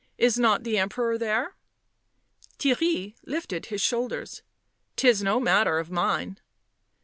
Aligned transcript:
"Is 0.27 0.39
not 0.39 0.63
the 0.63 0.79
Emperor 0.79 1.15
there?" 1.19 1.53
Theirrv 2.57 3.13
lifted 3.27 3.67
his 3.67 3.81
shoulders." 3.81 4.41
'Tis 4.95 5.21
no 5.21 5.39
matter 5.39 5.77
of 5.77 5.89
*/ 5.89 5.91
mine." 5.91 6.39